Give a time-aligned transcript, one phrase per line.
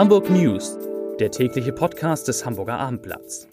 [0.00, 0.78] Hamburg News,
[1.18, 3.46] der tägliche Podcast des Hamburger Abendblatts.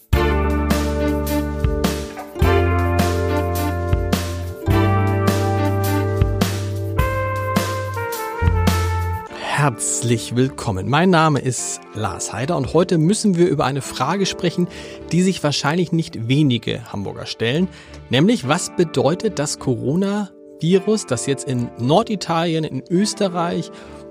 [9.41, 10.87] Herzlich willkommen.
[10.87, 14.69] Mein Name ist Lars Heider und heute müssen wir über eine Frage sprechen,
[15.11, 17.67] die sich wahrscheinlich nicht wenige Hamburger stellen,
[18.09, 23.69] nämlich was bedeutet das Coronavirus, das jetzt in Norditalien, in Österreich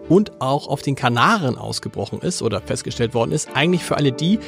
[0.09, 4.39] und auch auf den Kanaren ausgebrochen ist oder festgestellt worden ist, eigentlich für alle die,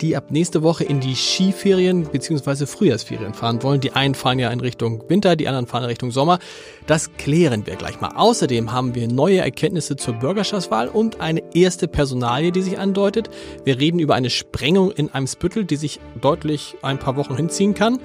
[0.00, 2.66] die ab nächste Woche in die Skiferien bzw.
[2.66, 3.80] Frühjahrsferien fahren wollen.
[3.80, 6.38] Die einen fahren ja in Richtung Winter, die anderen fahren in Richtung Sommer.
[6.86, 8.12] Das klären wir gleich mal.
[8.14, 13.30] Außerdem haben wir neue Erkenntnisse zur Bürgerschaftswahl und eine erste Personalie, die sich andeutet.
[13.64, 17.74] Wir reden über eine Sprengung in einem Spüttel, die sich deutlich ein paar Wochen hinziehen
[17.74, 17.98] kann.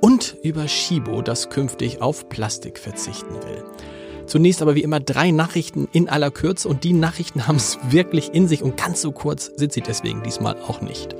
[0.00, 3.64] Und über Shibo, das künftig auf Plastik verzichten will.
[4.28, 8.34] Zunächst aber wie immer drei Nachrichten in aller Kürze und die Nachrichten haben es wirklich
[8.34, 11.16] in sich und ganz so kurz sind sie deswegen diesmal auch nicht.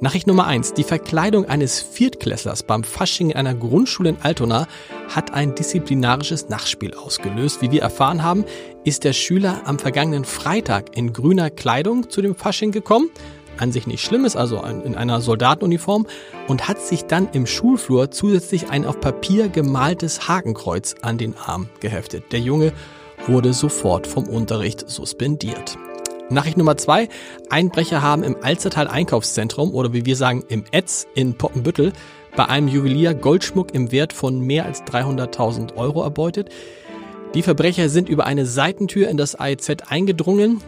[0.00, 4.68] Nachricht Nummer eins: Die Verkleidung eines Viertklässlers beim Fasching in einer Grundschule in Altona
[5.08, 7.62] hat ein disziplinarisches Nachspiel ausgelöst.
[7.62, 8.44] Wie wir erfahren haben,
[8.84, 13.08] ist der Schüler am vergangenen Freitag in grüner Kleidung zu dem Fasching gekommen
[13.62, 16.06] an sich nicht schlimm ist, also in einer Soldatenuniform,
[16.48, 21.68] und hat sich dann im Schulflur zusätzlich ein auf Papier gemaltes Hakenkreuz an den Arm
[21.80, 22.32] geheftet.
[22.32, 22.72] Der Junge
[23.26, 25.78] wurde sofort vom Unterricht suspendiert.
[26.28, 27.08] Nachricht Nummer zwei.
[27.50, 31.92] Einbrecher haben im Alstertal Einkaufszentrum oder wie wir sagen im Etz in Poppenbüttel
[32.34, 36.48] bei einem Juwelier Goldschmuck im Wert von mehr als 300.000 Euro erbeutet.
[37.34, 40.62] Die Verbrecher sind über eine Seitentür in das AEZ eingedrungen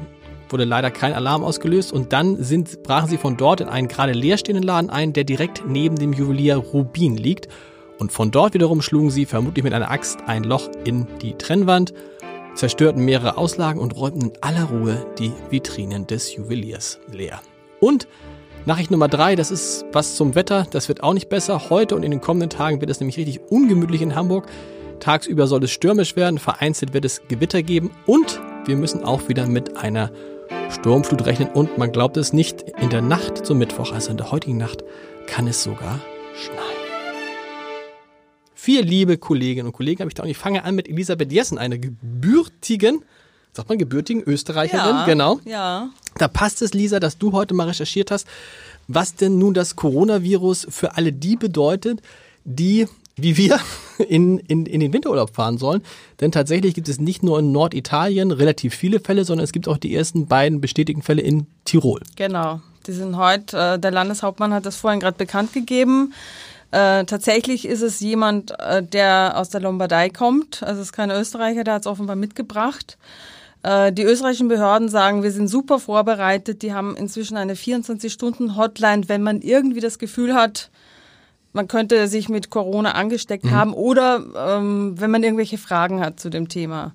[0.49, 4.13] wurde leider kein Alarm ausgelöst und dann sind, brachen sie von dort in einen gerade
[4.13, 7.49] leerstehenden Laden ein, der direkt neben dem Juwelier Rubin liegt.
[7.99, 11.95] Und von dort wiederum schlugen sie vermutlich mit einer Axt ein Loch in die Trennwand,
[12.55, 17.41] zerstörten mehrere Auslagen und räumten in aller Ruhe die Vitrinen des Juweliers leer.
[17.81, 18.09] Und
[18.67, 21.69] Nachricht Nummer drei, das ist was zum Wetter, das wird auch nicht besser.
[21.69, 24.47] Heute und in den kommenden Tagen wird es nämlich richtig ungemütlich in Hamburg.
[25.01, 29.47] Tagsüber soll es stürmisch werden, vereinzelt wird es Gewitter geben und wir müssen auch wieder
[29.47, 30.11] mit einer
[30.71, 34.31] Sturmflut rechnen und man glaubt es nicht, in der Nacht zum Mittwoch, also in der
[34.31, 34.85] heutigen Nacht,
[35.27, 36.01] kann es sogar
[36.35, 36.61] schneien.
[38.55, 41.59] Vier liebe Kolleginnen und Kollegen habe ich da und ich fange an mit Elisabeth Jessen,
[41.59, 43.05] einer gebürtigen,
[43.53, 45.41] sagt man gebürtigen Österreicherin, ja, genau.
[45.45, 45.91] Ja.
[46.17, 48.27] Da passt es, Lisa, dass du heute mal recherchiert hast,
[48.89, 52.01] was denn nun das Coronavirus für alle die bedeutet,
[52.45, 53.61] die wie wir
[54.09, 55.83] in, in, in den Winterurlaub fahren sollen.
[56.21, 59.79] Denn tatsächlich gibt es nicht nur in Norditalien relativ viele Fälle, sondern es gibt auch
[59.79, 62.01] die ersten beiden bestätigten Fälle in Tirol.
[62.17, 62.61] Genau.
[62.87, 66.13] Die sind heute, äh, der Landeshauptmann hat das vorhin gerade bekannt gegeben.
[66.71, 70.63] Äh, tatsächlich ist es jemand, äh, der aus der Lombardei kommt.
[70.63, 72.99] Also es ist kein Österreicher, der hat es offenbar mitgebracht.
[73.63, 76.63] Äh, die österreichischen Behörden sagen, wir sind super vorbereitet.
[76.63, 80.71] Die haben inzwischen eine 24-Stunden-Hotline, wenn man irgendwie das Gefühl hat,
[81.55, 83.51] man könnte sich mit Corona angesteckt mhm.
[83.53, 86.93] haben oder ähm, wenn man irgendwelche Fragen hat zu dem Thema.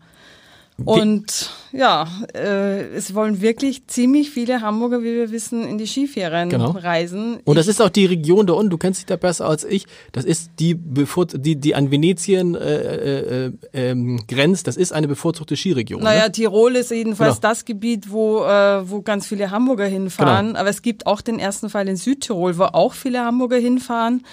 [0.86, 6.50] Und ja, äh, es wollen wirklich ziemlich viele Hamburger, wie wir wissen, in die Skiferien
[6.50, 6.72] genau.
[6.72, 7.40] reisen.
[7.46, 9.86] Und das ist auch die Region da unten, du kennst dich da besser als ich.
[10.12, 15.56] Das ist die, die, die an Venetien äh, äh, äh, grenzt, das ist eine bevorzugte
[15.56, 16.02] Skiregion.
[16.02, 16.32] Naja, ne?
[16.32, 17.50] Tirol ist jedenfalls genau.
[17.50, 20.48] das Gebiet, wo, äh, wo ganz viele Hamburger hinfahren.
[20.48, 20.60] Genau.
[20.60, 24.24] Aber es gibt auch den ersten Fall in Südtirol, wo auch viele Hamburger hinfahren.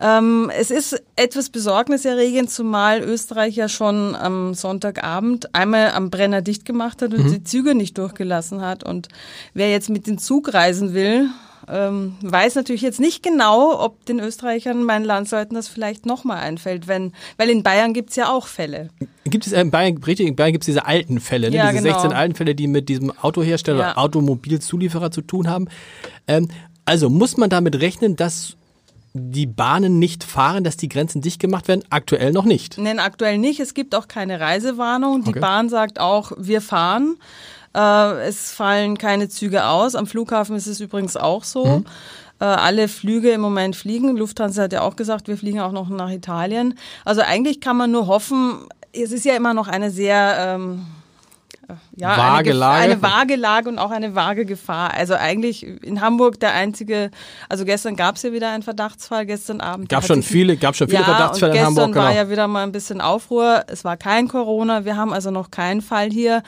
[0.00, 6.64] Ähm, es ist etwas besorgniserregend, zumal Österreich ja schon am Sonntagabend einmal am Brenner dicht
[6.64, 7.32] gemacht hat und mhm.
[7.32, 8.82] die Züge nicht durchgelassen hat.
[8.82, 9.08] Und
[9.52, 11.28] wer jetzt mit dem Zug reisen will,
[11.68, 16.88] ähm, weiß natürlich jetzt nicht genau, ob den Österreichern, meinen Landsleuten, das vielleicht nochmal einfällt,
[16.88, 18.90] wenn, weil in Bayern gibt's ja auch Fälle.
[19.24, 21.56] Gibt es äh, in Bayern, in Bayern gibt's diese alten Fälle, ne?
[21.56, 21.94] ja, diese genau.
[21.94, 23.96] 16 alten Fälle, die mit diesem Autohersteller, ja.
[23.96, 25.68] Automobilzulieferer zu tun haben.
[26.26, 26.48] Ähm,
[26.84, 28.56] also muss man damit rechnen, dass
[29.14, 31.84] die Bahnen nicht fahren, dass die Grenzen dicht gemacht werden?
[31.88, 32.78] Aktuell noch nicht.
[32.78, 33.60] Nein, aktuell nicht.
[33.60, 35.22] Es gibt auch keine Reisewarnung.
[35.22, 35.40] Die okay.
[35.40, 37.16] Bahn sagt auch, wir fahren.
[37.76, 39.94] Äh, es fallen keine Züge aus.
[39.94, 41.64] Am Flughafen ist es übrigens auch so.
[41.64, 41.84] Mhm.
[42.40, 44.16] Äh, alle Flüge im Moment fliegen.
[44.16, 46.76] Lufthansa hat ja auch gesagt, wir fliegen auch noch nach Italien.
[47.04, 50.86] Also eigentlich kann man nur hoffen, es ist ja immer noch eine sehr ähm,
[51.96, 52.82] ja, vage eine, Lage.
[52.82, 54.92] eine vage Lage und auch eine vage Gefahr.
[54.92, 57.10] Also eigentlich in Hamburg der einzige,
[57.48, 59.88] also gestern gab es ja wieder einen Verdachtsfall, gestern Abend.
[59.88, 61.86] Gab schon viele, gab schon viele ja, Verdachtsfälle in Hamburg.
[61.86, 62.22] Gestern war genau.
[62.24, 63.64] ja wieder mal ein bisschen Aufruhr.
[63.68, 66.42] Es war kein Corona, wir haben also noch keinen Fall hier.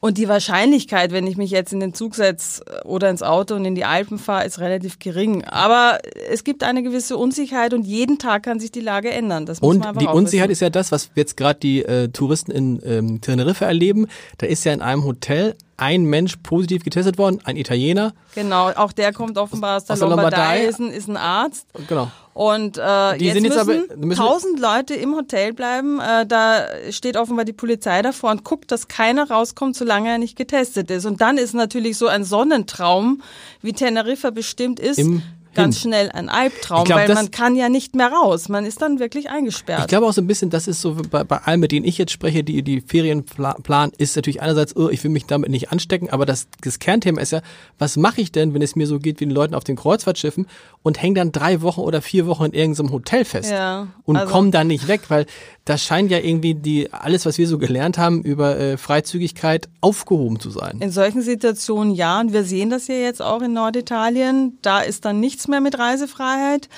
[0.00, 3.64] Und die Wahrscheinlichkeit, wenn ich mich jetzt in den Zug setze oder ins Auto und
[3.64, 5.44] in die Alpen fahre, ist relativ gering.
[5.44, 5.98] Aber
[6.30, 9.44] es gibt eine gewisse Unsicherheit und jeden Tag kann sich die Lage ändern.
[9.44, 10.52] Das muss und man die Unsicherheit wissen.
[10.52, 14.06] ist ja das, was jetzt gerade die äh, Touristen in ähm, Teneriffa erleben.
[14.38, 18.12] Da ist ja in einem Hotel ein Mensch positiv getestet worden, ein Italiener.
[18.34, 20.64] Genau, auch der kommt offenbar aus der, Aus der Lombardei, Lombardei.
[20.64, 21.66] Ist, ein, ist ein Arzt.
[21.88, 22.10] Genau.
[22.38, 25.98] Und äh, Die jetzt sind jetzt müssen, aber- müssen- tausend Leute im Hotel bleiben.
[25.98, 30.36] Äh, da steht offenbar die Polizei davor und guckt, dass keiner rauskommt, solange er nicht
[30.36, 31.04] getestet ist.
[31.04, 33.22] Und dann ist natürlich so ein Sonnentraum,
[33.60, 35.20] wie Teneriffa bestimmt ist, Im
[35.62, 38.48] ganz schnell ein Albtraum, glaub, weil man kann ja nicht mehr raus.
[38.48, 39.80] Man ist dann wirklich eingesperrt.
[39.82, 41.98] Ich glaube auch so ein bisschen, das ist so bei, bei allen, mit denen ich
[41.98, 45.50] jetzt spreche, die die Ferien pla- planen, ist natürlich einerseits, oh, ich will mich damit
[45.50, 47.42] nicht anstecken, aber das, das Kernthema ist ja,
[47.78, 50.46] was mache ich denn, wenn es mir so geht wie den Leuten auf den Kreuzfahrtschiffen
[50.82, 54.32] und hänge dann drei Wochen oder vier Wochen in irgendeinem Hotel fest Ja, und also-
[54.32, 55.26] komme dann nicht weg, weil
[55.64, 60.40] das scheint ja irgendwie die alles, was wir so gelernt haben über äh, Freizügigkeit, aufgehoben
[60.40, 60.78] zu sein.
[60.80, 64.58] In solchen Situationen ja, und wir sehen das ja jetzt auch in Norditalien.
[64.62, 66.68] Da ist dann nichts mehr mit Reisefreiheit.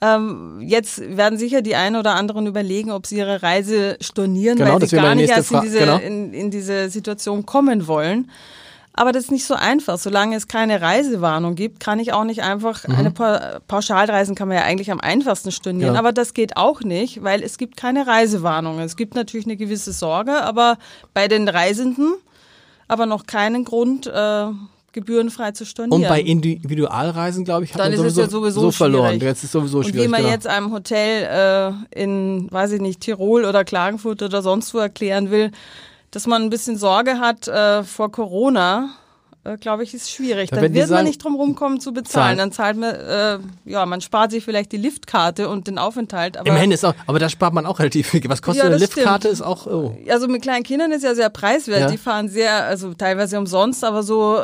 [0.00, 4.74] Ähm, jetzt werden sicher die einen oder anderen überlegen, ob sie ihre Reise stornieren, Genau,
[4.80, 5.96] weil sie gar nicht erst in diese, genau.
[5.98, 8.30] in, in diese Situation kommen wollen.
[8.92, 9.96] Aber das ist nicht so einfach.
[9.98, 12.94] Solange es keine Reisewarnung gibt, kann ich auch nicht einfach Mhm.
[12.96, 15.94] eine pa Pauschalreisen kann man ja eigentlich am einfachsten stornieren.
[15.94, 15.98] Ja.
[16.00, 18.78] Aber das geht auch nicht, weil es gibt keine Reisewarnung.
[18.80, 20.78] Es gibt natürlich eine gewisse Sorge, aber
[21.14, 22.14] bei den Reisenden
[22.88, 24.46] aber noch keinen Grund, äh,
[24.92, 26.02] gebührenfrei zu stornieren.
[26.02, 29.10] Und bei Individualreisen, glaube ich, hat Dann man ist es sowieso, ja sowieso so verloren.
[29.10, 29.22] schwierig.
[29.22, 30.06] Jetzt ist sowieso und schwierig.
[30.06, 30.32] wie man genau.
[30.32, 35.30] jetzt einem Hotel äh, in, weiß ich nicht, Tirol oder Klagenfurt oder sonst wo erklären
[35.30, 35.50] will,
[36.10, 38.90] dass man ein bisschen Sorge hat äh, vor Corona,
[39.44, 40.50] äh, glaube ich, ist schwierig.
[40.50, 42.02] Da Dann wird man nicht drum rumkommen zu zahlen.
[42.04, 42.38] bezahlen.
[42.38, 46.36] Dann zahlt man, äh, ja, man spart sich vielleicht die Liftkarte und den Aufenthalt.
[46.36, 48.22] Aber Immerhin ist auch, aber da spart man auch relativ viel.
[48.26, 49.28] Was kostet Ja, eine Liftkarte?
[49.28, 49.40] stimmt.
[49.40, 49.96] Ist auch, oh.
[50.08, 51.80] also mit kleinen Kindern ist ja sehr preiswert.
[51.82, 51.90] Ja.
[51.90, 54.38] Die fahren sehr, also teilweise umsonst, aber so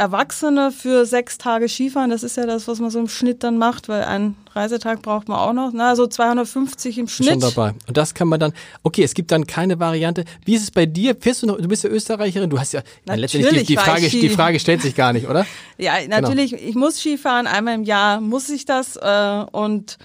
[0.00, 3.58] Erwachsene für sechs Tage Skifahren, das ist ja das, was man so im Schnitt dann
[3.58, 5.72] macht, weil einen Reisetag braucht man auch noch.
[5.74, 7.28] Na, so 250 im Schnitt.
[7.28, 7.74] Schon dabei.
[7.86, 10.24] Und das kann man dann, okay, es gibt dann keine Variante.
[10.46, 11.14] Wie ist es bei dir?
[11.20, 14.08] Fährst du noch, du bist ja Österreicherin, du hast ja, ja letztendlich die, die, Frage,
[14.08, 15.46] die Frage stellt sich gar nicht, oder?
[15.76, 19.96] Ja, natürlich, ich muss Skifahren, einmal im Jahr muss ich das äh, und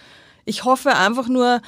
[0.46, 1.62] ich hoffe einfach nur,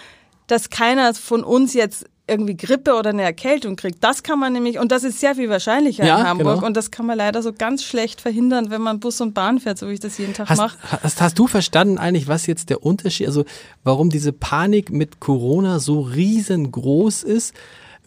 [0.47, 4.03] dass keiner von uns jetzt irgendwie Grippe oder eine Erkältung kriegt.
[4.03, 6.67] Das kann man nämlich, und das ist sehr viel wahrscheinlicher Ja, in Hamburg genau.
[6.67, 9.77] und das kann man leider so ganz schlecht verhindern, wenn man Bus und Bahn fährt,
[9.77, 10.77] so wie ich das jeden Tag Hast, mache.
[11.01, 13.45] hast, hast du verstanden eigentlich, was jetzt der Unterschied, also
[13.83, 17.53] warum diese Panik mit Corona so riesengroß ist,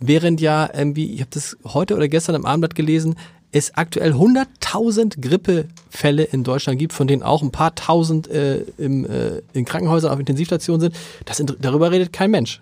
[0.00, 3.17] während ja irgendwie, ich habe das heute oder gestern im Abendblatt gelesen,
[3.52, 9.05] es aktuell 100.000 Grippefälle in Deutschland gibt, von denen auch ein paar tausend äh, im,
[9.05, 10.94] äh, in Krankenhäusern auf Intensivstationen sind.
[11.25, 12.61] Das, sind- darüber redet kein Mensch.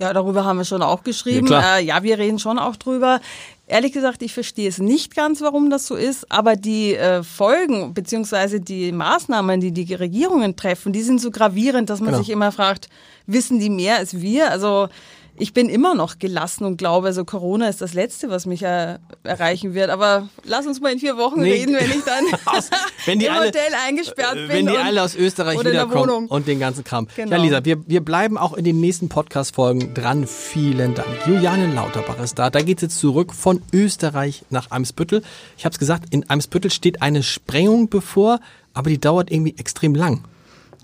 [0.00, 1.48] Ja, darüber haben wir schon auch geschrieben.
[1.48, 3.20] Ja, äh, ja wir reden schon auch drüber.
[3.66, 7.92] Ehrlich gesagt, ich verstehe es nicht ganz, warum das so ist, aber die äh, Folgen
[7.94, 12.18] beziehungsweise die Maßnahmen, die die Regierungen treffen, die sind so gravierend, dass man Genau.
[12.18, 12.88] sich immer fragt,
[13.26, 14.50] wissen die mehr als wir?
[14.50, 14.88] Also
[15.38, 18.98] ich bin immer noch gelassen und glaube, also Corona ist das Letzte, was mich äh,
[19.22, 19.90] erreichen wird.
[19.90, 21.52] Aber lass uns mal in vier Wochen Nee.
[21.52, 22.70] reden, wenn ich dann Aus-
[23.06, 24.48] wenn im alle- Hotel eingesperrt bin.
[24.48, 26.26] Wenn die alle aus Österreich wiederkommen Wohnung.
[26.28, 27.08] und den ganzen Kram.
[27.16, 27.36] Genau.
[27.36, 30.26] Ja, Lisa, wir, wir bleiben auch in den nächsten Podcast-Folgen dran.
[30.26, 31.08] Vielen Dank.
[31.26, 32.50] Juliane Lauterbach ist da.
[32.50, 35.22] Da geht's jetzt zurück von Österreich nach Eimsbüttel.
[35.56, 38.40] Ich habe es gesagt, in Eimsbüttel steht eine Sprengung bevor,
[38.74, 40.24] aber die dauert irgendwie extrem lang.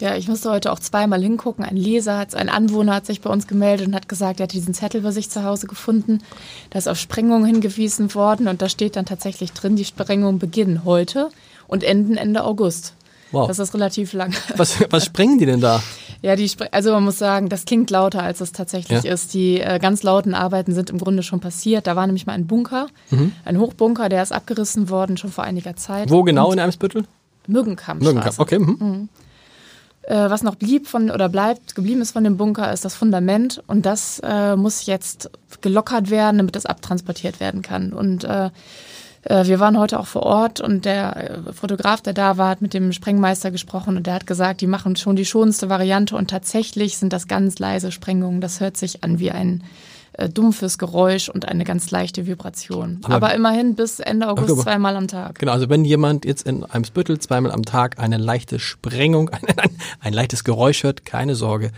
[0.00, 1.64] Ja, ich musste heute auch zweimal hingucken.
[1.64, 4.52] Ein Leser, hat, ein Anwohner hat sich bei uns gemeldet und hat gesagt, er hat
[4.52, 6.20] diesen Zettel bei sich zu Hause gefunden.
[6.70, 10.84] Da ist auf Sprengungen hingewiesen worden und da steht dann tatsächlich drin, die Sprengungen beginnen
[10.84, 11.30] heute
[11.68, 12.94] und enden Ende August.
[13.30, 13.46] Wow.
[13.48, 14.32] Das ist relativ lang.
[14.56, 15.82] Was, was sprengen die denn da?
[16.22, 19.12] Ja, die, also man muss sagen, das klingt lauter, als es tatsächlich Ja.
[19.12, 19.34] ist.
[19.34, 21.86] Die äh, ganz lauten Arbeiten sind im Grunde schon passiert.
[21.86, 22.86] Da war nämlich mal ein Bunker,
[23.44, 26.10] ein Hochbunker, der ist abgerissen worden schon vor einiger Zeit.
[26.10, 27.04] Wo genau in Eimsbüttel?
[27.46, 28.14] Müggenkammstraße.
[28.14, 28.42] Nirgendwo.
[28.42, 28.58] Okay.
[28.58, 29.08] Mhm.
[30.06, 33.62] Äh, was noch blieb von oder bleibt, geblieben ist von dem Bunker, ist das Fundament
[33.66, 35.30] und das äh, muss jetzt
[35.60, 37.92] gelockert werden, damit es abtransportiert werden kann.
[37.92, 38.50] Und äh,
[39.24, 41.16] äh, wir waren heute auch vor Ort und der
[41.48, 44.66] äh, Fotograf, der da war, hat mit dem Sprengmeister gesprochen und der hat gesagt, die
[44.66, 48.40] machen schon die schonendste Variante und tatsächlich sind das ganz leise Sprengungen.
[48.40, 49.64] Das hört sich an wie ein
[50.16, 53.00] äh, dumpfes Geräusch und eine ganz leichte Vibration.
[53.04, 55.38] Aber- Aber, immerhin bis Ende August aber- zweimal am Tag.
[55.38, 59.70] Genau, also wenn jemand jetzt in Eimsbüttel zweimal am Tag eine leichte Sprengung, ein, ein,
[60.00, 61.70] ein leichtes Geräusch hört, keine Sorge.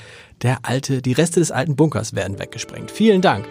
[0.42, 2.90] Der alte, die Reste des alten Bunkers werden weggesprengt.
[2.90, 3.46] Vielen Dank.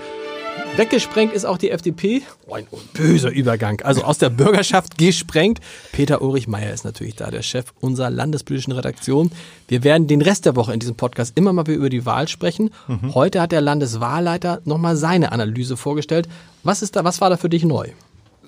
[0.77, 2.21] Weggesprengt ist auch die FDP.
[2.47, 3.79] Oh, ein böser Übergang.
[3.81, 5.61] Also aus der Bürgerschaft gesprengt.
[5.93, 9.31] Peter Ulrich Meyer ist natürlich da, der Chef unserer landespolitischen Redaktion.
[9.69, 12.27] Wir werden den Rest der Woche in diesem Podcast immer mal wieder über die Wahl
[12.27, 12.71] sprechen.
[13.13, 16.27] Heute hat der Landeswahlleiter nochmal seine Analyse vorgestellt.
[16.63, 17.87] Was ist da, was war da für dich neu?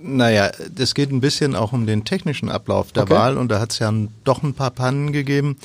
[0.02, 3.14] Naja, das geht ein bisschen auch um den technischen Ablauf der Okay.
[3.14, 3.92] Wahl und da hat es ja
[4.24, 5.58] doch ein paar Pannen gegeben.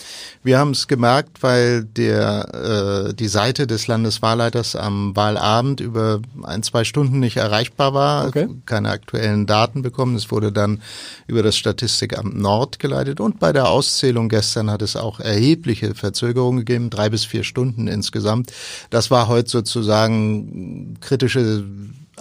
[0.43, 6.63] Wir haben es gemerkt, weil der äh, die Seite des Landeswahlleiters am Wahlabend über ein,
[6.63, 8.49] zwei Stunden nicht erreichbar war, Okay.
[8.67, 10.17] keine aktuellen Daten bekommen.
[10.17, 10.83] Es wurde dann
[11.27, 16.61] über das Statistikamt Nord geleitet und bei der Auszählung gestern hat es auch erhebliche Verzögerungen
[16.65, 18.53] gegeben, drei bis vier Stunden insgesamt.
[18.91, 21.65] Das war heute sozusagen kritische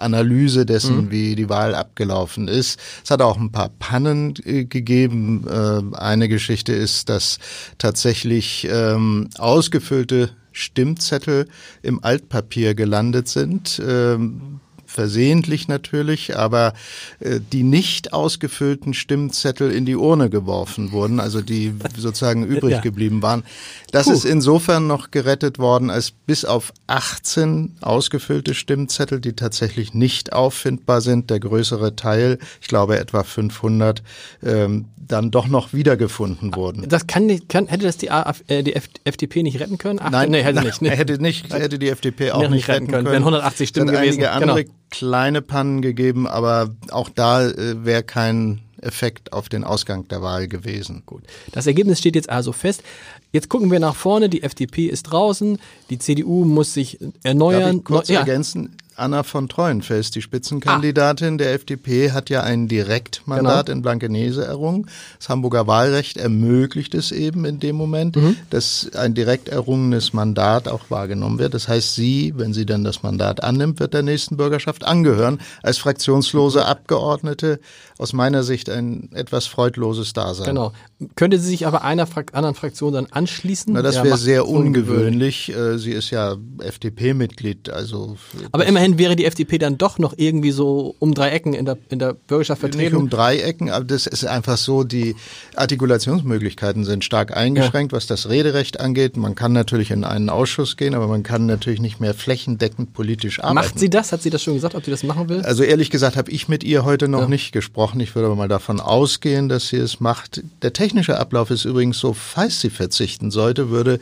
[0.02, 2.80] Analyse dessen, wie die Wahl abgelaufen ist.
[3.04, 5.46] Es hat auch ein paar Pannen äh, gegeben.
[5.48, 7.40] Äh, eine Geschichte ist, dass
[7.78, 11.48] tatsächlich ähm, ausgefüllte Stimmzettel
[11.82, 13.82] im Altpapier gelandet sind.
[13.86, 14.51] Ähm,
[14.92, 16.74] versehentlich natürlich, aber
[17.20, 22.82] äh, die nicht ausgefüllten Stimmzettel in die Urne geworfen wurden, also die sozusagen übrig Ja.
[22.82, 23.44] geblieben waren.
[23.92, 24.14] Das Puh.
[24.14, 31.02] ist insofern noch gerettet worden, als bis auf 18 ausgefüllte Stimmzettel, die tatsächlich nicht auffindbar
[31.02, 34.04] sind, der größere Teil, ich glaube etwa 500,
[34.44, 36.88] ähm, dann doch noch wiedergefunden wurden.
[36.88, 40.00] Das kann nicht, kann, hätte das die, AF, äh, die FDP nicht retten können?
[40.02, 40.82] Ach, nee, hätte nicht.
[40.82, 40.90] Nee.
[40.92, 43.06] Hätte nicht, hätte die FDP auch Wäre nicht retten können.
[43.06, 44.08] Wären 180 Stimmen gewesen.
[44.14, 44.76] einige andere Genau.
[44.92, 50.48] Kleine Pannen gegeben, aber auch da äh, wäre kein Effekt auf den Ausgang der Wahl
[50.48, 51.04] gewesen.
[51.06, 51.24] Gut.
[51.52, 52.84] Das Ergebnis steht jetzt also fest.
[53.32, 54.30] Jetzt gucken wir nach vorne.
[54.30, 55.60] Die FDP ist draußen.
[55.90, 57.62] Die CDU muss sich erneuern.
[57.62, 58.20] Darf ich kurz ja.
[58.20, 58.76] ergänzen?
[58.96, 63.78] Anna von Treuenfels, die Spitzenkandidatin der FDP, hat ja ein Direktmandat Genau.
[63.78, 64.88] in Blankenese errungen.
[65.18, 68.36] Das Hamburger Wahlrecht ermöglicht es eben in dem Moment, Mhm.
[68.50, 71.54] dass ein direkt errungenes Mandat auch wahrgenommen wird.
[71.54, 75.40] Das heißt, sie, wenn sie dann das Mandat annimmt, wird der nächsten Bürgerschaft angehören.
[75.64, 77.60] Als fraktionslose Abgeordnete
[77.98, 80.46] aus meiner Sicht ein etwas freudloses Dasein.
[80.48, 80.74] Genau.
[81.16, 83.74] Könnte sie sich aber einer Frak anderen Fraktion dann anschließen?
[83.74, 85.54] Na, das Ja, wäre sehr ungewöhnlich.
[85.56, 88.18] Äh, Sie ist ja FDP-Mitglied, also
[88.52, 91.78] Aber immerhin wäre die FDP dann doch noch irgendwie so um drei Ecken in der,
[91.90, 92.96] in der Bürgerschaft Nicht vertreten.
[92.98, 95.16] um Dreiecken, aber das ist einfach so, die
[95.56, 99.18] Artikulationsmöglichkeiten sind stark eingeschränkt, was das Rederecht angeht.
[99.18, 103.40] Man kann natürlich in einen Ausschuss gehen, aber man kann natürlich nicht mehr flächendeckend politisch
[103.40, 103.56] arbeiten.
[103.56, 104.12] Macht sie das?
[104.12, 105.42] Hat sie das schon gesagt, ob sie das machen will?
[105.42, 107.28] Also ehrlich gesagt habe ich mit ihr heute noch Ja.
[107.28, 108.00] nicht gesprochen.
[108.00, 110.42] Ich würde aber mal davon ausgehen, dass sie es macht.
[110.62, 114.00] Der technische Ablauf ist übrigens so, falls sie verzichten sollte, würde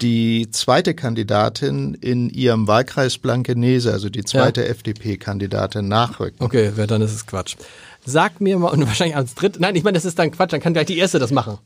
[0.00, 6.44] die zweite Kandidatin in ihrem Wahlkreis Blankenese, also die zweite FDP-Kandidatin, nachrücken.
[6.44, 7.56] Okay, wer dann ist es Quatsch.
[8.04, 10.60] Sag mir mal, und wahrscheinlich als dritt, nein, ich meine, das ist dann Quatsch, dann
[10.60, 11.58] kann gleich die erste das machen.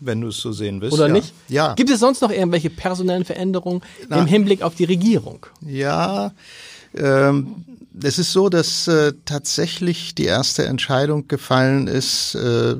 [0.00, 0.94] Wenn du es so sehen willst.
[0.94, 1.12] Oder ja.
[1.12, 1.32] nicht?
[1.48, 1.74] Ja.
[1.74, 4.18] Gibt es sonst noch irgendwelche personellen Veränderungen Na.
[4.18, 5.46] im Hinblick auf die Regierung?
[5.60, 6.32] Ja,
[6.94, 7.64] ähm,
[8.02, 12.76] es ist so, dass äh, tatsächlich die erste Entscheidung gefallen ist, äh,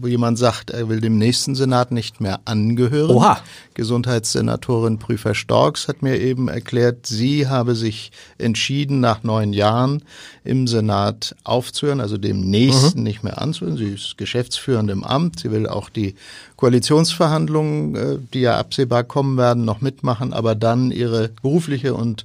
[0.00, 3.10] wo jemand sagt, er will dem nächsten Senat nicht mehr angehören.
[3.10, 3.40] Oha.
[3.74, 10.02] Gesundheitssenatorin Prüfer Storks hat mir eben erklärt, sie habe sich entschieden, nach neun Jahren
[10.44, 13.76] im Senat aufzuhören, also dem nächsten nicht mehr anzuhören.
[13.76, 15.40] Sie ist geschäftsführend im Amt.
[15.40, 16.14] Sie will auch die
[16.56, 22.24] Koalitionsverhandlungen, äh, die ja absehbar kommen werden, noch mitmachen, aber dann ihre berufliche und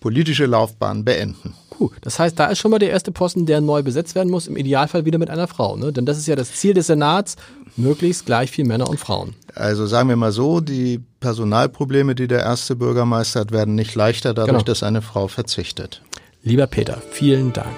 [0.00, 1.54] politische Laufbahn beenden.
[1.70, 4.46] Puh, das heißt, da ist schon mal der erste Posten, der neu besetzt werden muss,
[4.46, 5.76] im Idealfall wieder mit einer Frau.
[5.76, 5.92] Ne?
[5.92, 7.36] Denn das ist ja das Ziel des Senats,
[7.76, 9.34] möglichst gleich viel Männer und Frauen.
[9.54, 14.34] Also sagen wir mal so, die Personalprobleme, die der erste Bürgermeister hat, werden nicht leichter
[14.34, 14.62] dadurch, Genau.
[14.64, 16.02] dass eine Frau verzichtet.
[16.42, 17.68] Lieber Peter, vielen Dank.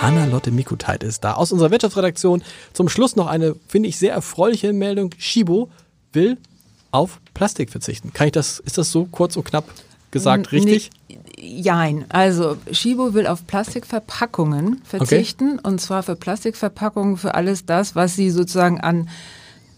[0.00, 2.42] Hanna-Lotte Mikuteit ist da aus unserer Wirtschaftsredaktion.
[2.72, 5.10] Zum Schluss noch eine, finde ich, sehr erfreuliche Meldung.
[5.18, 5.70] Shibo
[6.12, 6.36] will
[6.90, 8.12] auf Plastik verzichten.
[8.12, 9.64] Kann ich das, ist das so kurz und knapp
[10.14, 10.90] gesagt richtig?
[11.08, 12.06] Nee, jein.
[12.08, 18.30] Also Shibo will auf Plastikverpackungen verzichten und zwar für Plastikverpackungen für alles das, was sie
[18.30, 19.10] sozusagen an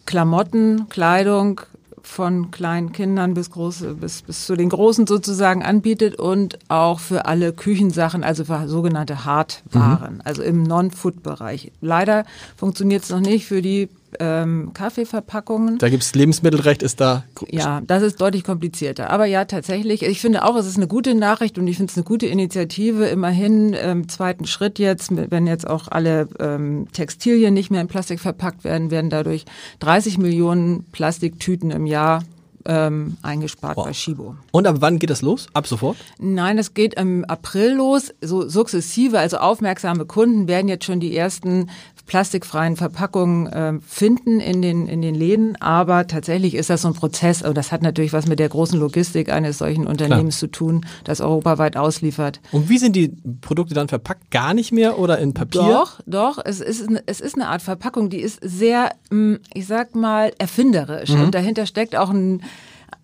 [0.05, 1.63] Klamotten, Kleidung
[2.03, 7.27] von kleinen Kindern bis große bis bis zu den großen sozusagen anbietet und auch für
[7.27, 11.73] alle Küchensachen, also für sogenannte Hardwaren, also im Non-Food-Bereich.
[11.81, 12.25] Leider
[12.57, 13.89] funktioniert es noch nicht für die
[14.21, 15.79] ähm, Kaffeeverpackungen.
[15.79, 17.25] Da gibt's Lebensmittelrecht, ist da.
[17.49, 19.11] Ja, das ist deutlich komplizierter.
[19.11, 21.97] Aber ja, tatsächlich, ich finde auch, es ist eine gute Nachricht und ich finde es
[21.97, 23.07] eine gute Initiative.
[23.07, 28.21] Immerhin im zweiten Schritt jetzt, wenn jetzt auch alle ähm, Textilien nicht mehr in Plastik
[28.21, 29.45] verpackt werden, werden dadurch
[29.81, 32.23] 30 Millionen Plastiktüten im Jahr
[32.67, 34.35] ähm, eingespart bei Shibo.
[34.53, 35.47] Und ab wann geht das los?
[35.53, 35.97] Ab sofort?
[36.19, 38.13] Nein, das geht im April los.
[38.21, 41.69] So sukzessive, also aufmerksame Kunden werden jetzt schon die ersten
[42.07, 45.57] plastikfreien Verpackungen äh, finden in den, in den Läden.
[45.61, 47.43] Aber tatsächlich ist das so ein Prozess.
[47.43, 51.21] Und das hat natürlich was mit der großen Logistik eines solchen Unternehmens zu tun, das
[51.21, 52.41] europaweit ausliefert.
[52.53, 53.09] Und wie sind die
[53.41, 54.31] Produkte dann verpackt?
[54.31, 55.61] Gar nicht mehr oder in Papier?
[55.63, 56.39] Doch, doch.
[56.45, 60.33] Es ist, eine- es ist eine Art Verpackung, die ist sehr, mm, ich sag mal,
[60.39, 61.11] erfinderisch.
[61.11, 62.43] Und dahinter steckt auch ein,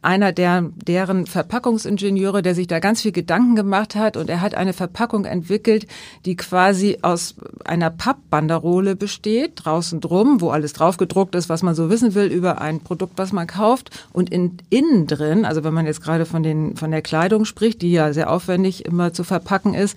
[0.03, 4.55] einer der, deren Verpackungsingenieure, der sich da ganz viel Gedanken gemacht hat und er hat
[4.55, 5.87] eine Verpackung entwickelt,
[6.25, 11.75] die quasi aus einer Pappbanderole besteht, draußen drum, wo alles drauf gedruckt ist, was man
[11.75, 15.75] so wissen will über ein Produkt, was man kauft und in, innen drin, also wenn
[15.75, 19.23] man jetzt gerade von den, von der Kleidung spricht, die ja sehr aufwendig immer zu
[19.23, 19.97] verpacken ist,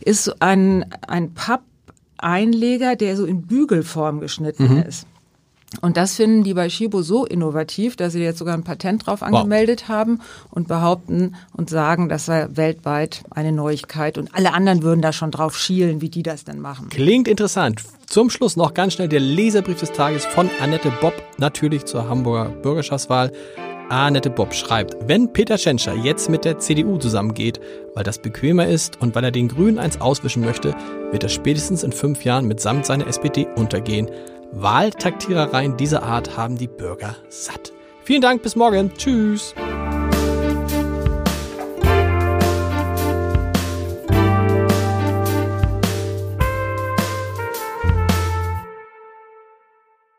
[0.00, 4.82] ist so ein, ein Pappeinleger, der so in Bügelform geschnitten mhm.
[4.82, 5.06] ist.
[5.80, 9.22] Und das finden die bei Shibo so innovativ, dass sie jetzt sogar ein Patent drauf
[9.22, 9.88] angemeldet wow.
[9.88, 15.12] haben und behaupten und sagen, das sei weltweit eine Neuigkeit und alle anderen würden da
[15.12, 16.88] schon drauf schielen, wie die das denn machen.
[16.88, 17.82] Klingt interessant.
[18.06, 22.50] Zum Schluss noch ganz schnell der Leserbrief des Tages von Annette Bob, natürlich zur Hamburger
[22.50, 23.30] Bürgerschaftswahl.
[23.88, 27.60] Annette Bob schreibt, wenn Peter Tschentscher jetzt mit der CDU zusammengeht,
[27.94, 30.76] weil das bequemer ist und weil er den Grünen eins auswischen möchte,
[31.10, 34.08] wird er spätestens in fünf Jahren mitsamt seiner SPD untergehen.
[34.52, 37.72] Wahltaktierereien dieser Art haben die Bürger satt.
[38.04, 38.92] Vielen Dank, bis morgen.
[38.96, 39.54] Tschüss.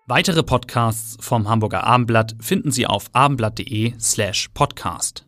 [0.07, 5.25] Weitere Podcasts vom Hamburger Abendblatt finden Sie auf abendblatt.de slash podcast.